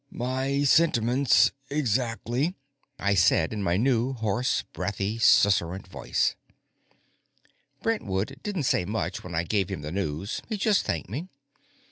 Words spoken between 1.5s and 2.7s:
exactly,"